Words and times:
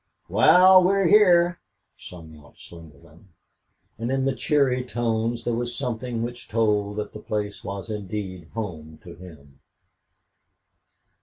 "Wal, 0.27 0.83
we're 0.83 1.07
hyar," 1.09 1.59
sung 1.95 2.35
out 2.35 2.55
Slingerland, 2.57 3.25
and 3.99 4.11
in 4.11 4.25
the 4.25 4.33
cheery 4.33 4.83
tones 4.83 5.43
there 5.43 5.53
was 5.53 5.75
something 5.75 6.23
which 6.23 6.47
told 6.47 6.97
that 6.97 7.13
the 7.13 7.19
place 7.21 7.63
was 7.63 7.91
indeed 7.91 8.49
home 8.55 8.97
to 9.03 9.13
him. 9.17 9.59